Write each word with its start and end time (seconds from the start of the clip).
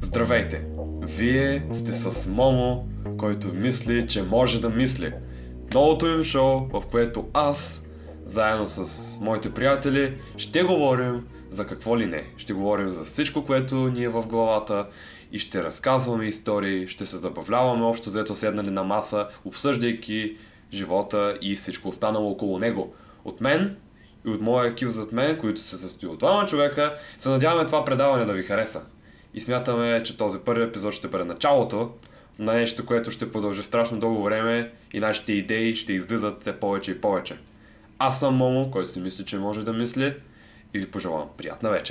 Здравейте! 0.00 0.64
Вие 1.02 1.66
сте 1.72 1.92
с 1.92 2.28
Момо, 2.28 2.84
който 3.18 3.54
мисли, 3.54 4.08
че 4.08 4.22
може 4.22 4.60
да 4.60 4.68
мисли. 4.68 5.12
Новото 5.74 6.06
им 6.06 6.22
шоу, 6.22 6.68
в 6.72 6.82
което 6.90 7.28
аз, 7.32 7.84
заедно 8.24 8.66
с 8.66 9.18
моите 9.20 9.54
приятели, 9.54 10.14
ще 10.36 10.62
говорим 10.62 11.26
за 11.50 11.66
какво 11.66 11.98
ли 11.98 12.06
не. 12.06 12.24
Ще 12.36 12.52
говорим 12.52 12.90
за 12.90 13.04
всичко, 13.04 13.44
което 13.44 13.76
ни 13.76 14.04
е 14.04 14.08
в 14.08 14.26
главата 14.26 14.88
и 15.32 15.38
ще 15.38 15.64
разказваме 15.64 16.24
истории, 16.24 16.86
ще 16.86 17.06
се 17.06 17.16
забавляваме 17.16 17.84
общо 17.84 18.10
взето 18.10 18.34
седнали 18.34 18.70
на 18.70 18.84
маса, 18.84 19.28
обсъждайки 19.44 20.36
живота 20.72 21.38
и 21.42 21.56
всичко 21.56 21.88
останало 21.88 22.30
около 22.30 22.58
него. 22.58 22.94
От 23.24 23.40
мен 23.40 23.76
и 24.26 24.30
от 24.30 24.40
моя 24.40 24.70
екип 24.70 24.88
зад 24.88 25.12
мен, 25.12 25.38
които 25.38 25.60
се 25.60 25.76
състои 25.76 26.08
от 26.08 26.18
двама 26.18 26.46
човека, 26.46 26.98
се 27.18 27.28
надяваме 27.28 27.66
това 27.66 27.84
предаване 27.84 28.24
да 28.24 28.32
ви 28.32 28.42
хареса. 28.42 28.80
И 29.34 29.40
смятаме, 29.40 30.02
че 30.02 30.16
този 30.16 30.38
първи 30.38 30.64
епизод 30.64 30.94
ще 30.94 31.08
бъде 31.08 31.24
началото 31.24 31.92
на 32.38 32.52
нещо, 32.52 32.86
което 32.86 33.10
ще 33.10 33.32
продължи 33.32 33.62
страшно 33.62 34.00
дълго 34.00 34.22
време 34.22 34.72
и 34.92 35.00
нашите 35.00 35.32
идеи 35.32 35.74
ще 35.74 35.92
излизат 35.92 36.40
все 36.40 36.60
повече 36.60 36.90
и 36.90 37.00
повече. 37.00 37.36
Аз 37.98 38.20
съм 38.20 38.36
Момо, 38.36 38.70
който 38.70 38.88
си 38.88 39.00
мисли, 39.00 39.24
че 39.24 39.38
може 39.38 39.64
да 39.64 39.72
мисли 39.72 40.14
и 40.74 40.78
ви 40.78 40.86
пожелавам 40.86 41.28
приятна 41.36 41.70
вечер. 41.70 41.84